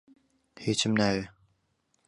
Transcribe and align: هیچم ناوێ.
هیچم 0.65 0.93
ناوێ. 0.99 1.23